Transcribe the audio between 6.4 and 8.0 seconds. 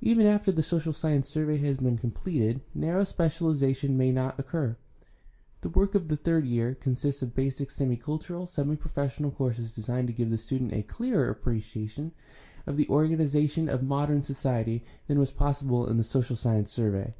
year consists of basic semi